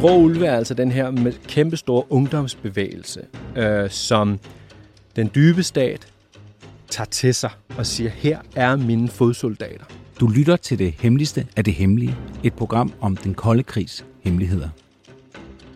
Grå 0.00 0.16
ulve 0.16 0.46
er 0.46 0.56
altså 0.56 0.74
den 0.74 0.92
her 0.92 1.10
med 1.10 1.32
kæmpestore 1.48 2.12
ungdomsbevægelse, 2.12 3.20
øh, 3.56 3.90
som 3.90 4.38
den 5.16 5.30
dybe 5.34 5.62
stat 5.62 6.06
tager 6.90 7.06
til 7.06 7.34
sig 7.34 7.50
og 7.78 7.86
siger, 7.86 8.10
her 8.10 8.38
er 8.56 8.76
mine 8.76 9.08
fodsoldater. 9.08 9.84
Du 10.20 10.28
lytter 10.28 10.56
til 10.56 10.78
det 10.78 10.94
hemmeligste 10.98 11.46
af 11.56 11.64
det 11.64 11.74
hemmelige, 11.74 12.16
et 12.42 12.54
program 12.54 12.92
om 13.00 13.16
den 13.16 13.34
kolde 13.34 13.62
krigs 13.62 14.04
hemmeligheder. 14.20 14.68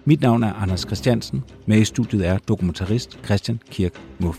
Mit 0.05 0.21
navn 0.21 0.43
er 0.43 0.53
Anders 0.53 0.81
Christiansen, 0.81 1.45
med 1.67 1.79
i 1.79 1.85
studiet 1.85 2.27
er 2.27 2.39
dokumentarist 2.39 3.19
Christian 3.25 3.61
Kirk 3.71 3.93
Muff. 4.19 4.39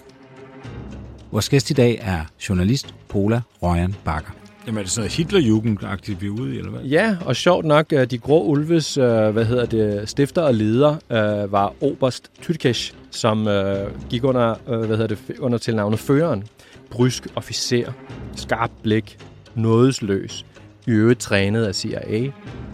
Vores 1.32 1.50
gæst 1.50 1.70
i 1.70 1.74
dag 1.74 2.00
er 2.02 2.26
journalist 2.50 2.96
Pola 3.10 3.42
Røjan 3.62 3.96
Bakker. 4.06 4.45
Jamen 4.68 4.78
er 4.78 4.84
det 4.84 4.92
sådan 4.92 5.02
noget 5.02 5.20
Hitlerjugend-agtigt, 5.20 6.22
vi 6.22 6.28
er 6.28 6.32
ude 6.32 6.56
i, 6.56 6.58
eller 6.58 6.72
hvad? 6.72 6.82
Ja, 6.82 7.18
og 7.26 7.36
sjovt 7.36 7.66
nok, 7.66 7.94
øh, 7.94 8.12
de 8.12 8.18
grå 8.18 8.44
ulves, 8.44 8.98
øh, 8.98 9.30
hvad 9.30 9.46
hedder 9.46 9.66
det, 9.66 10.10
stifter 10.10 10.42
og 10.42 10.54
leder 10.54 10.96
øh, 11.12 11.52
var 11.52 11.74
Oberst 11.82 12.32
Türkesch, 12.42 12.94
som 13.12 13.48
gik 14.10 14.24
under, 14.24 14.56
hvad 14.86 14.98
hedder 14.98 15.08
det, 15.08 15.20
under 15.40 15.58
tilnavnet 15.58 16.00
Føreren. 16.00 16.44
Brysk 16.90 17.28
officer, 17.36 17.92
skarp 18.36 18.72
blik, 18.84 19.18
nådesløs, 19.56 20.46
i 20.88 20.92
øvrigt 20.92 21.20
trænet 21.20 21.66
af 21.66 21.76
CIA, 21.76 22.32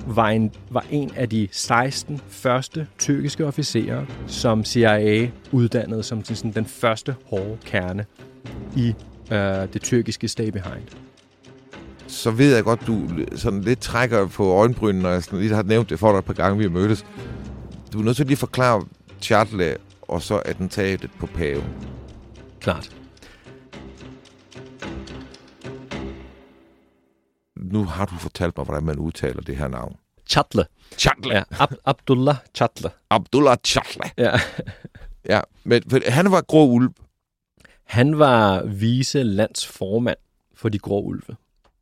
var 0.08 0.30
en, 0.30 0.52
var 0.70 0.86
en 0.92 1.12
af 1.16 1.30
de 1.30 1.48
16 1.52 2.22
første 2.30 2.88
tyrkiske 3.00 3.46
officerer, 3.46 4.06
som 4.28 4.66
CIA 4.66 5.28
uddannede 5.52 6.04
som 6.04 6.22
til 6.22 6.38
sådan 6.38 6.52
den 6.52 6.66
første 6.66 7.16
hårde 7.26 7.58
kerne 7.66 8.06
i 8.76 8.94
øh, 9.32 9.74
det 9.74 9.82
tyrkiske 9.82 10.28
stay 10.28 10.48
behind 10.50 11.11
så 12.12 12.32
ved 12.32 12.56
jeg 12.56 12.64
godt, 12.64 12.88
du 12.88 13.10
sådan 13.36 13.62
lidt 13.62 13.80
trækker 13.82 14.28
på 14.28 14.52
øjenbrynene, 14.54 15.02
når 15.04 15.10
jeg 15.10 15.24
sådan 15.24 15.40
lige 15.40 15.54
har 15.56 15.64
nævnt 15.64 15.90
det 15.90 16.00
for 16.00 16.12
dig 16.12 16.20
et 16.20 16.26
par 16.26 16.34
gange, 16.34 16.58
vi 16.58 16.64
har 16.64 16.70
mødtes. 16.72 17.06
Du 17.94 18.00
er 18.00 18.04
nødt 18.04 18.16
til 18.18 18.26
lige 18.26 18.36
at 18.36 18.40
forklare 18.40 18.86
Chartle 19.22 19.78
og 20.02 20.22
så 20.22 20.42
attentatet 20.46 21.12
på 21.20 21.26
paven. 21.26 21.64
Klart. 22.60 22.96
Nu 27.56 27.84
har 27.84 28.06
du 28.06 28.16
fortalt 28.16 28.58
mig, 28.58 28.66
hvordan 28.66 28.84
man 28.84 29.00
udtaler 29.00 29.42
det 29.42 29.58
her 29.58 29.68
navn. 29.68 29.96
Chatle. 30.30 30.66
Chartle. 30.98 31.34
Ja, 31.34 31.44
Ab- 31.52 31.82
Abdullah 31.86 32.36
Chatle. 32.56 32.90
Abdullah 33.10 33.58
Chartle. 33.66 34.02
Ja. 34.18 34.40
Ja, 35.30 35.42
men 35.64 35.84
han 36.08 36.32
var 36.32 36.42
grå 36.42 36.68
ulv, 36.68 36.90
Han 37.84 38.20
var 38.20 38.64
vice 38.66 39.24
landsformand 39.24 40.18
for 40.56 40.70
de 40.70 40.80
grå 40.80 41.02
ulve 41.02 41.36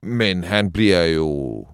men 0.03 0.44
han 0.44 0.72
bliver 0.72 1.05
jo... 1.05 1.67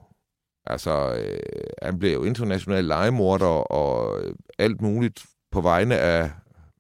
Altså, 0.68 1.16
øh, 1.16 1.40
han 1.82 2.00
bliver 2.00 2.14
jo 2.14 2.24
international 2.24 2.84
legemorder 2.86 3.72
og 3.72 4.22
øh, 4.24 4.36
alt 4.58 4.82
muligt 4.82 5.26
på 5.52 5.62
vegne 5.62 5.98
af... 5.98 6.32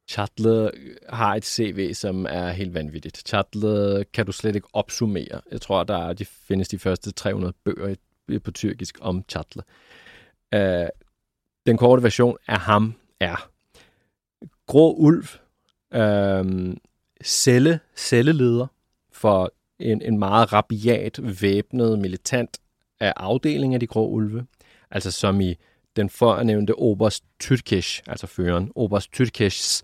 Chatle 0.10 0.72
har 1.10 1.36
et 1.36 1.46
CV, 1.46 1.94
som 1.94 2.26
er 2.30 2.50
helt 2.50 2.74
vanvittigt. 2.74 3.28
Chatle 3.28 4.04
kan 4.14 4.26
du 4.26 4.32
slet 4.32 4.56
ikke 4.56 4.68
opsummere. 4.74 5.42
Jeg 5.52 5.62
tror, 5.62 5.84
der 5.84 5.98
er, 5.98 6.14
de 6.14 6.26
findes 6.26 6.68
de 6.68 6.80
første 6.80 7.12
300 7.12 7.54
bøger 7.66 7.88
i- 8.30 8.40
på 8.40 8.52
tyrkisk 8.52 8.98
om 9.02 9.24
Chatle. 9.30 9.64
Øh, 10.54 10.88
den 11.66 11.78
korte 11.78 12.04
version 12.04 12.38
af 12.48 12.60
ham 12.60 12.94
er 13.20 13.50
Grå 14.68 14.94
Ulv, 14.94 15.26
øh, 15.94 16.76
celle, 17.24 17.80
celleleder 17.96 18.68
for 19.12 19.52
en, 19.80 20.02
en 20.02 20.20
meget 20.20 20.54
rabiat, 20.54 21.42
væbnet 21.42 22.00
militant 22.00 22.58
af 23.00 23.14
afdeling 23.16 23.74
af 23.74 23.80
de 23.80 23.88
grå 23.88 24.08
ulve. 24.08 24.46
Altså 24.92 25.12
som 25.12 25.42
i 25.42 25.56
den 25.96 26.10
førnævnte 26.10 26.76
Oberst 26.76 27.24
Tyrkisch, 27.40 28.02
altså 28.08 28.28
føreren, 28.28 28.72
Oberst 28.76 29.12
Tyrkischs 29.12 29.84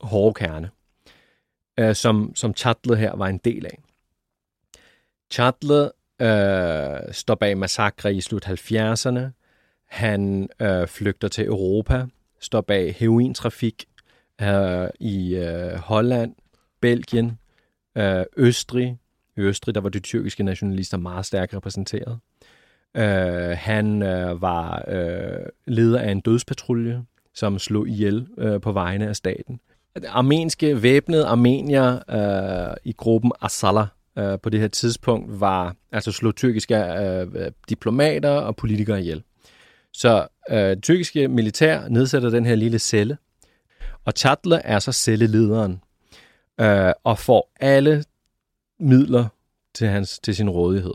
hårde 0.00 0.34
kerne, 0.34 0.70
øh, 1.78 1.94
som, 1.94 2.32
som 2.34 2.54
Chatle 2.54 2.96
her 2.96 3.16
var 3.16 3.26
en 3.26 3.38
del 3.38 3.66
af. 3.66 3.78
Chatle 5.30 5.90
øh, 6.20 7.12
står 7.12 7.34
bag 7.34 7.58
massakre 7.58 8.14
i 8.14 8.20
slut 8.20 8.46
70'erne. 8.46 9.20
Han 9.86 10.48
øh, 10.60 10.86
flygter 10.86 11.28
til 11.28 11.46
Europa, 11.46 12.06
står 12.40 12.60
bag 12.60 12.94
herointrafik 12.94 13.84
øh, 14.42 14.88
i 15.00 15.34
øh, 15.34 15.72
Holland, 15.72 16.34
Belgien, 16.80 17.38
øh, 17.96 18.24
Østrig. 18.36 18.98
I 19.36 19.40
Østrig 19.40 19.74
der 19.74 19.80
var 19.80 19.88
de 19.88 20.00
tyrkiske 20.00 20.42
nationalister 20.42 20.96
meget 20.96 21.26
stærkt 21.26 21.54
repræsenteret. 21.54 22.18
Øh, 22.96 23.56
han 23.58 24.02
øh, 24.02 24.42
var 24.42 24.84
øh, 24.88 25.46
leder 25.66 26.00
af 26.00 26.10
en 26.10 26.20
dødspatrulje, 26.20 27.02
som 27.34 27.58
slog 27.58 27.88
ihjel 27.88 28.26
øh, 28.38 28.60
på 28.60 28.72
vegne 28.72 29.08
af 29.08 29.16
staten. 29.16 29.60
Armenske 30.08 30.82
væbnede 30.82 31.26
armenier 31.26 32.10
øh, 32.10 32.76
i 32.84 32.92
gruppen 32.92 33.32
Asala 33.40 33.86
øh, 34.18 34.38
på 34.40 34.50
det 34.50 34.60
her 34.60 34.68
tidspunkt 34.68 35.40
var 35.40 35.76
altså 35.92 36.12
slog 36.12 36.36
tyrkiske 36.36 36.76
øh, 36.76 37.50
diplomater 37.68 38.30
og 38.30 38.56
politikere 38.56 39.00
ihjel. 39.00 39.22
Så 39.92 40.26
øh, 40.50 40.76
tyrkiske 40.76 41.28
militær 41.28 41.88
nedsætter 41.88 42.30
den 42.30 42.46
her 42.46 42.54
lille 42.54 42.78
celle, 42.78 43.18
og 44.04 44.12
Chatle 44.16 44.56
er 44.56 44.78
så 44.78 44.92
cellelederen 44.92 45.80
øh, 46.60 46.92
og 47.04 47.18
får 47.18 47.52
alle 47.60 48.04
midler 48.80 49.28
til, 49.74 49.88
hans, 49.88 50.18
til 50.18 50.36
sin 50.36 50.50
rådighed. 50.50 50.94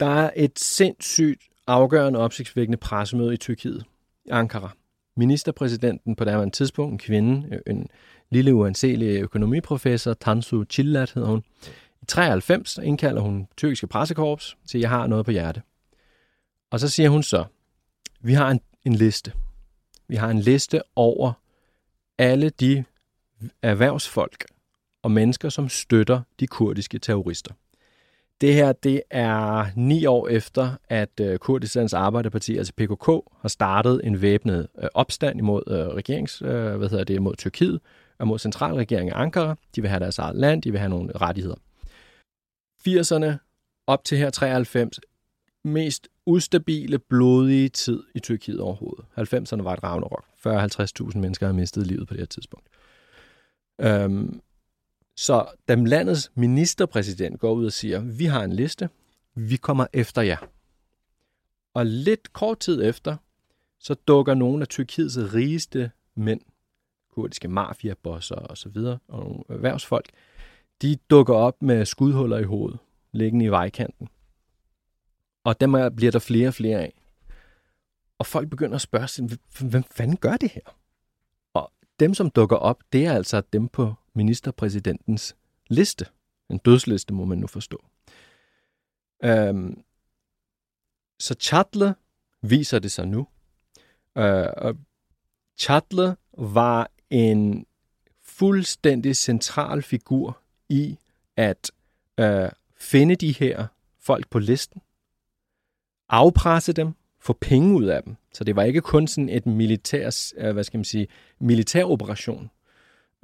Der 0.00 0.06
er 0.06 0.30
et 0.36 0.58
sindssygt 0.58 1.42
afgørende 1.66 2.18
opsigtsvækkende 2.18 2.78
pressemøde 2.78 3.34
i 3.34 3.36
Tyrkiet, 3.36 3.84
i 4.24 4.28
Ankara. 4.28 4.70
Ministerpræsidenten 5.16 6.16
på 6.16 6.24
daværende 6.24 6.56
tidspunkt, 6.56 6.92
en 6.92 6.98
kvinde, 6.98 7.60
en 7.66 7.88
lille 8.30 8.54
uanselig 8.54 9.20
økonomiprofessor, 9.20 10.14
Tansu 10.14 10.64
Chillat 10.64 11.12
hedder 11.12 11.28
hun. 11.28 11.44
I 12.02 12.04
93 12.04 12.78
indkalder 12.78 13.22
hun 13.22 13.48
tyrkiske 13.56 13.86
pressekorps 13.86 14.56
til, 14.68 14.80
jeg 14.80 14.88
har 14.88 15.06
noget 15.06 15.24
på 15.24 15.30
hjerte. 15.30 15.62
Og 16.70 16.80
så 16.80 16.88
siger 16.88 17.08
hun 17.08 17.22
så, 17.22 17.44
vi 18.20 18.32
har 18.32 18.50
en, 18.50 18.60
en 18.84 18.94
liste. 18.94 19.32
Vi 20.08 20.16
har 20.16 20.30
en 20.30 20.40
liste 20.40 20.82
over 20.96 21.32
alle 22.18 22.50
de 22.50 22.84
erhvervsfolk 23.62 24.44
og 25.02 25.10
mennesker, 25.10 25.48
som 25.48 25.68
støtter 25.68 26.20
de 26.40 26.46
kurdiske 26.46 26.98
terrorister. 26.98 27.54
Det 28.40 28.54
her, 28.54 28.72
det 28.72 29.02
er 29.10 29.66
ni 29.76 30.06
år 30.06 30.28
efter, 30.28 30.70
at 30.88 31.20
øh, 31.20 31.38
Kurdistans 31.38 31.94
Arbejderparti, 31.94 32.56
altså 32.56 32.72
PKK, 32.72 33.06
har 33.40 33.48
startet 33.48 34.00
en 34.04 34.22
væbnet 34.22 34.68
øh, 34.82 34.88
opstand 34.94 35.38
imod 35.38 35.62
øh, 35.66 35.74
regerings, 35.76 36.38
hvad 36.38 36.88
hedder 36.88 37.04
det, 37.04 37.14
imod 37.14 37.36
Tyrkiet 37.36 37.80
og 38.18 38.26
mod 38.26 38.38
centralregeringen 38.38 39.08
i 39.08 39.14
Ankara. 39.14 39.56
De 39.76 39.80
vil 39.80 39.90
have 39.90 40.00
deres 40.00 40.18
eget 40.18 40.36
land, 40.36 40.62
de 40.62 40.70
vil 40.70 40.80
have 40.80 40.90
nogle 40.90 41.12
rettigheder. 41.20 41.56
80'erne 42.88 43.32
op 43.86 44.04
til 44.04 44.18
her 44.18 44.30
93, 44.30 45.00
mest 45.64 46.08
ustabile, 46.26 46.98
blodige 46.98 47.68
tid 47.68 48.02
i 48.14 48.18
Tyrkiet 48.18 48.60
overhovedet. 48.60 49.04
90'erne 49.18 49.62
var 49.62 49.72
et 49.72 49.82
ragnarok. 49.82 50.24
40-50.000 50.46 51.18
mennesker 51.18 51.46
har 51.46 51.52
mistet 51.52 51.86
livet 51.86 52.08
på 52.08 52.14
det 52.14 52.20
her 52.20 52.26
tidspunkt. 52.26 52.66
Øhm, 53.80 54.40
så 55.16 55.46
da 55.68 55.74
landets 55.74 56.32
ministerpræsident 56.34 57.40
går 57.40 57.52
ud 57.52 57.66
og 57.66 57.72
siger, 57.72 58.00
vi 58.00 58.24
har 58.24 58.44
en 58.44 58.52
liste, 58.52 58.88
vi 59.34 59.56
kommer 59.56 59.86
efter 59.92 60.22
jer. 60.22 60.38
Og 61.74 61.86
lidt 61.86 62.32
kort 62.32 62.58
tid 62.58 62.84
efter, 62.84 63.16
så 63.78 63.94
dukker 63.94 64.34
nogle 64.34 64.62
af 64.62 64.68
Tyrkiets 64.68 65.18
rigeste 65.18 65.90
mænd, 66.14 66.40
kurdiske 67.10 67.48
mafiabosser 67.48 68.36
og 68.36 68.58
så 68.58 68.68
videre, 68.68 68.98
og 69.08 69.24
nogle 69.24 69.44
erhvervsfolk, 69.48 70.10
de 70.82 70.96
dukker 71.10 71.34
op 71.34 71.62
med 71.62 71.86
skudhuller 71.86 72.38
i 72.38 72.42
hovedet, 72.42 72.78
liggende 73.12 73.44
i 73.44 73.48
vejkanten. 73.48 74.08
Og 75.44 75.60
dem 75.60 75.72
bliver 75.96 76.12
der 76.12 76.18
flere 76.18 76.48
og 76.48 76.54
flere 76.54 76.78
af. 76.78 77.02
Og 78.18 78.26
folk 78.26 78.50
begynder 78.50 78.74
at 78.74 78.80
spørge 78.80 79.08
sig, 79.08 79.28
hvem 79.60 79.82
fanden 79.82 80.16
gør 80.16 80.36
det 80.36 80.50
her? 80.50 80.79
Dem, 82.00 82.14
som 82.14 82.30
dukker 82.30 82.56
op, 82.56 82.82
det 82.92 83.06
er 83.06 83.12
altså 83.12 83.42
dem 83.52 83.68
på 83.68 83.94
ministerpræsidentens 84.14 85.36
liste. 85.68 86.06
En 86.50 86.58
dødsliste, 86.58 87.14
må 87.14 87.24
man 87.24 87.38
nu 87.38 87.46
forstå. 87.46 87.84
Øhm, 89.24 89.82
så 91.18 91.34
Chatle 91.40 91.94
viser 92.42 92.78
det 92.78 92.92
sig 92.92 93.08
nu, 93.08 93.26
Øh, 94.18 94.48
og 94.56 94.76
Chatler 95.58 96.14
var 96.38 96.90
en 97.10 97.66
fuldstændig 98.22 99.16
central 99.16 99.82
figur 99.82 100.40
i 100.68 100.98
at 101.36 101.70
øh, 102.20 102.50
finde 102.76 103.16
de 103.16 103.32
her 103.32 103.66
folk 103.98 104.30
på 104.30 104.38
listen, 104.38 104.82
afpresse 106.08 106.72
dem, 106.72 106.94
få 107.20 107.32
penge 107.32 107.74
ud 107.74 107.84
af 107.84 108.02
dem. 108.02 108.16
Så 108.32 108.44
det 108.44 108.56
var 108.56 108.62
ikke 108.62 108.80
kun 108.80 109.06
sådan 109.06 109.28
et 109.28 109.46
militær, 109.46 110.32
øh, 110.36 110.52
hvad 110.52 110.64
skal 110.64 110.78
man 110.78 110.84
sige, 110.84 111.06
militær 111.40 111.84
operation. 111.84 112.50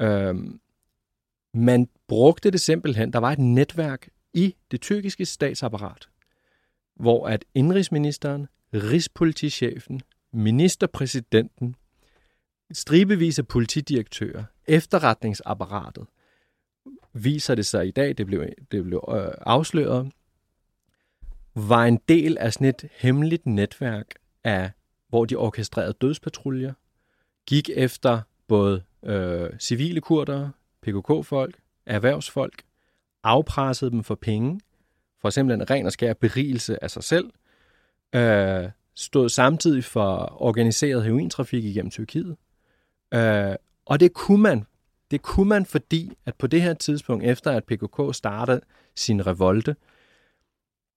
Øhm, 0.01 0.61
man 1.55 1.89
brugte 2.09 2.51
det 2.51 2.61
simpelthen. 2.61 3.13
Der 3.13 3.19
var 3.19 3.33
et 3.33 3.39
netværk 3.39 4.09
i 4.35 4.55
det 4.71 4.81
tyrkiske 4.81 5.25
statsapparat, 5.25 6.09
hvor 6.97 7.29
at 7.29 7.45
indrigsministeren, 7.55 8.47
rigspolitichefen, 8.75 10.01
ministerpræsidenten, 10.33 11.77
stribevis 12.73 13.39
af 13.39 13.47
politidirektører, 13.47 14.45
efterretningsapparatet, 14.67 16.07
viser 17.13 17.55
det 17.55 17.67
sig 17.67 17.89
i 17.89 17.91
dag, 17.91 18.19
det 18.19 18.27
blev, 18.27 18.47
det 18.73 18.85
blev 18.85 19.05
øh, 19.09 19.33
afsløret, 19.41 20.13
var 21.57 21.85
en 21.85 22.01
del 22.09 22.39
af 22.39 22.53
sådan 22.53 22.67
et 22.67 22.89
hemmeligt 22.93 23.47
netværk 23.47 24.15
af, 24.45 24.71
hvor 25.09 25.25
de 25.25 25.37
orkestrerede 25.37 25.93
dødspatruljer, 25.93 26.73
gik 27.47 27.71
efter 27.75 28.21
både 28.49 28.83
øh, 29.05 29.51
civile 29.59 30.01
kurdere, 30.01 30.53
PKK-folk, 30.83 31.57
erhvervsfolk, 31.87 32.63
afpressede 33.23 33.91
dem 33.91 34.05
for 34.05 34.15
penge, 34.15 34.61
for 35.21 35.31
simpelthen 35.31 35.71
ren 35.71 35.87
og 35.87 35.93
skær 35.93 36.13
berigelse 36.13 36.85
af 36.85 36.91
sig 36.91 37.05
selv, 37.05 37.31
øh, 38.15 38.71
stod 38.95 39.29
samtidig 39.29 39.85
for 39.85 40.43
organiseret 40.43 41.05
herointrafik 41.05 41.65
igennem 41.65 41.91
Tyrkiet. 41.91 42.37
Øh, 43.15 43.55
og 43.87 44.01
det 44.01 44.13
kunne 44.13 44.43
man. 44.43 44.67
Det 45.11 45.23
kunne 45.23 45.49
man, 45.49 45.67
fordi 45.67 46.13
at 46.27 46.35
på 46.35 46.47
det 46.47 46.63
her 46.63 46.75
tidspunkt, 46.75 47.25
efter 47.25 47.51
at 47.51 47.65
PKK 47.65 48.01
startede 48.13 48.61
sin 48.95 49.27
revolte, 49.27 49.77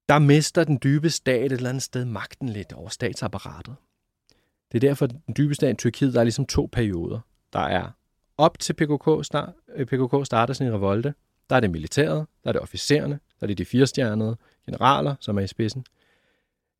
der 0.09 0.19
mister 0.19 0.63
den 0.63 0.79
dybe 0.83 1.09
stat 1.09 1.45
et 1.45 1.51
eller 1.51 1.69
andet 1.69 1.83
sted 1.83 2.06
magten 2.06 2.50
lidt 2.50 2.73
over 2.73 2.89
statsapparatet. 2.89 3.75
Det 4.71 4.83
er 4.83 4.88
derfor, 4.88 5.07
den 5.07 5.33
dybe 5.38 5.56
stat 5.56 5.73
i 5.73 5.77
Tyrkiet, 5.77 6.13
der 6.13 6.19
er 6.19 6.23
ligesom 6.23 6.45
to 6.45 6.69
perioder. 6.71 7.19
Der 7.53 7.59
er 7.59 7.91
op 8.38 8.59
til 8.59 8.73
PKK, 8.73 9.25
start, 9.25 9.53
øh, 9.75 9.85
PKK 9.85 10.25
starter 10.25 10.53
sin 10.53 10.73
revolte, 10.73 11.13
der 11.50 11.56
er 11.56 11.59
det 11.59 11.71
militæret, 11.71 12.27
der 12.44 12.50
er 12.50 12.51
det 12.51 12.61
officererne, 12.61 13.19
der 13.39 13.44
er 13.44 13.47
det 13.47 13.57
de 13.57 13.65
firestjernede 13.65 14.38
generaler, 14.65 15.15
som 15.19 15.38
er 15.38 15.41
i 15.41 15.47
spidsen. 15.47 15.85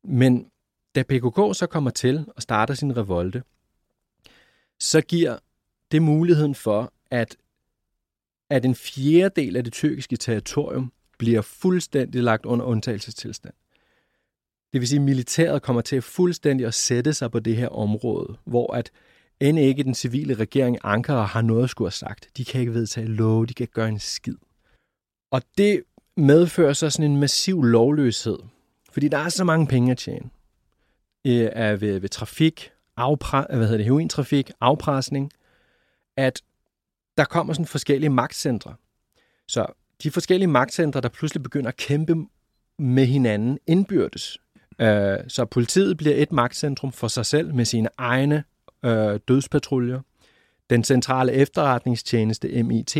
Men 0.04 0.50
da 0.94 1.02
PKK 1.02 1.56
så 1.56 1.66
kommer 1.70 1.90
til 1.90 2.24
og 2.36 2.42
starter 2.42 2.74
sin 2.74 2.96
revolte, 2.96 3.42
så 4.78 5.00
giver 5.00 5.38
det 5.92 6.02
muligheden 6.02 6.54
for, 6.54 6.92
at, 7.10 7.36
at 8.50 8.64
en 8.64 8.74
fjerdedel 8.74 9.56
af 9.56 9.64
det 9.64 9.72
tyrkiske 9.72 10.16
territorium 10.16 10.92
bliver 11.20 11.42
fuldstændig 11.42 12.22
lagt 12.22 12.46
under 12.46 12.66
undtagelsestilstand. 12.66 13.54
Det 14.72 14.80
vil 14.80 14.88
sige, 14.88 14.98
at 14.98 15.04
militæret 15.04 15.62
kommer 15.62 15.82
til 15.82 16.02
fuldstændig 16.02 16.66
at 16.66 16.74
sætte 16.74 17.14
sig 17.14 17.30
på 17.30 17.38
det 17.38 17.56
her 17.56 17.68
område, 17.68 18.36
hvor 18.44 18.74
at 18.74 18.90
end 19.40 19.58
ikke 19.58 19.82
den 19.82 19.94
civile 19.94 20.34
regering 20.34 20.78
Ankara 20.82 21.24
har 21.24 21.42
noget 21.42 21.64
at 21.64 21.70
skulle 21.70 21.86
have 21.86 21.92
sagt. 21.92 22.28
De 22.36 22.44
kan 22.44 22.60
ikke 22.60 22.74
vedtage 22.74 23.06
lov, 23.06 23.46
de 23.46 23.54
kan 23.54 23.64
ikke 23.64 23.72
gøre 23.72 23.88
en 23.88 23.98
skid. 23.98 24.36
Og 25.30 25.42
det 25.58 25.82
medfører 26.16 26.72
så 26.72 26.90
sådan 26.90 27.10
en 27.10 27.20
massiv 27.20 27.62
lovløshed, 27.62 28.38
fordi 28.92 29.08
der 29.08 29.18
er 29.18 29.28
så 29.28 29.44
mange 29.44 29.66
penge 29.66 29.90
at 29.90 29.98
tjene. 29.98 30.30
Øh, 31.26 31.48
er 31.52 31.76
ved, 31.76 31.98
ved 31.98 32.08
trafik, 32.08 32.70
afpre, 32.96 33.46
hvad 33.48 33.58
hedder 33.58 33.76
det, 33.76 33.86
herointrafik, 33.86 34.50
afpresning, 34.60 35.30
at 36.16 36.42
der 37.16 37.24
kommer 37.24 37.52
sådan 37.52 37.66
forskellige 37.66 38.10
magtcentre. 38.10 38.74
Så 39.48 39.66
de 40.02 40.10
forskellige 40.10 40.48
magtcentre, 40.48 41.00
der 41.00 41.08
pludselig 41.08 41.42
begynder 41.42 41.68
at 41.68 41.76
kæmpe 41.76 42.14
med 42.78 43.06
hinanden 43.06 43.58
indbyrdes. 43.66 44.38
Øh, 44.80 45.18
så 45.28 45.44
politiet 45.44 45.96
bliver 45.96 46.14
et 46.16 46.32
magtcentrum 46.32 46.92
for 46.92 47.08
sig 47.08 47.26
selv 47.26 47.54
med 47.54 47.64
sine 47.64 47.88
egne 47.98 48.44
øh, 48.84 49.20
dødspatruljer. 49.28 50.00
Den 50.70 50.84
centrale 50.84 51.32
efterretningstjeneste, 51.32 52.62
MIT, 52.62 52.96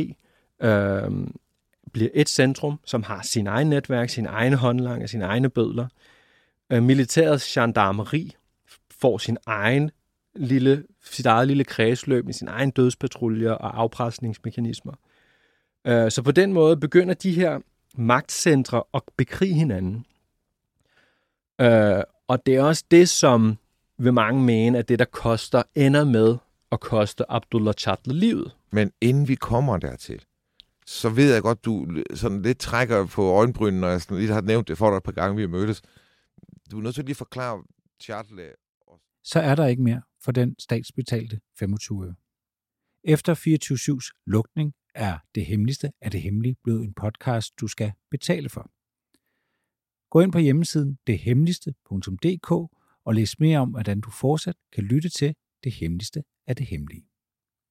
øh, 0.62 1.10
bliver 1.92 2.10
et 2.14 2.28
centrum, 2.28 2.80
som 2.84 3.02
har 3.02 3.22
sin 3.22 3.46
egen 3.46 3.70
netværk, 3.70 4.10
sin 4.10 4.26
egne 4.26 4.56
håndlanger, 4.56 5.06
sine 5.06 5.24
egne 5.24 5.48
bødler. 5.48 5.86
Øh, 6.70 6.82
militærets 6.82 7.54
gendarmeri 7.54 8.36
får 9.00 9.18
sin 9.18 9.36
egen 9.46 9.90
lille, 10.34 10.84
sit 11.04 11.26
eget 11.26 11.48
lille 11.48 11.64
kredsløb 11.64 12.24
med 12.24 12.34
sin 12.34 12.48
egen 12.48 12.70
dødspatruljer 12.70 13.52
og 13.52 13.80
afpresningsmekanismer. 13.80 14.92
Øh, 15.86 16.10
så 16.10 16.22
på 16.22 16.32
den 16.32 16.52
måde 16.52 16.76
begynder 16.76 17.14
de 17.14 17.32
her 17.32 17.60
magtcentre 17.94 18.82
at 18.94 19.02
bekrige 19.16 19.54
hinanden. 19.54 20.06
Øh, 21.60 22.02
og 22.28 22.46
det 22.46 22.56
er 22.56 22.62
også 22.62 22.84
det, 22.90 23.08
som 23.08 23.58
vil 23.98 24.12
mange 24.12 24.42
mene, 24.42 24.78
at 24.78 24.88
det, 24.88 24.98
der 24.98 25.04
koster, 25.04 25.62
ender 25.74 26.04
med 26.04 26.36
at 26.72 26.80
koste 26.80 27.30
Abdullah 27.30 27.74
Chatla 27.74 28.12
livet. 28.14 28.56
Men 28.70 28.92
inden 29.00 29.28
vi 29.28 29.34
kommer 29.34 29.76
dertil, 29.76 30.24
så 30.86 31.08
ved 31.08 31.32
jeg 31.32 31.42
godt, 31.42 31.64
du 31.64 31.86
sådan 32.14 32.42
lidt 32.42 32.58
trækker 32.58 33.06
på 33.06 33.30
øjenbrynen, 33.30 33.80
når 33.80 33.88
jeg 33.88 34.00
sådan 34.00 34.16
lige 34.16 34.32
har 34.32 34.40
nævnt 34.40 34.68
det 34.68 34.78
for 34.78 34.90
dig 34.90 34.96
et 34.96 35.02
par 35.02 35.12
gange, 35.12 35.36
vi 35.36 35.42
har 35.42 35.48
mødtes. 35.48 35.82
Du 36.70 36.78
er 36.78 36.82
nødt 36.82 36.94
til 36.94 37.02
at 37.02 37.06
lige 37.06 37.16
forklare 37.16 37.62
Chatla. 38.02 38.48
Så 39.24 39.40
er 39.40 39.54
der 39.54 39.66
ikke 39.66 39.82
mere 39.82 40.02
for 40.24 40.32
den 40.32 40.54
statsbetalte 40.58 41.40
25 41.58 42.06
øre. 42.06 42.14
Efter 43.04 43.34
24-7's 43.34 44.22
lukning 44.26 44.74
er 44.94 45.18
det 45.34 45.46
hemmeligste 45.46 45.92
af 46.00 46.10
det 46.10 46.22
hemmelige 46.22 46.56
blevet 46.64 46.84
en 46.84 46.94
podcast, 46.94 47.60
du 47.60 47.66
skal 47.66 47.92
betale 48.10 48.48
for. 48.48 48.70
Gå 50.10 50.20
ind 50.20 50.32
på 50.32 50.38
hjemmesiden 50.38 50.98
dethemmeligste.dk 51.06 52.50
og 53.04 53.14
læs 53.14 53.40
mere 53.40 53.58
om, 53.58 53.70
hvordan 53.70 54.00
du 54.00 54.10
fortsat 54.10 54.56
kan 54.72 54.84
lytte 54.84 55.08
til 55.08 55.34
det 55.64 55.72
hemmeligste 55.72 56.22
af 56.46 56.56
det 56.56 56.66
hemmelige. 56.66 57.09